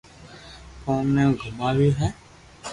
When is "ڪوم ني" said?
0.83-1.23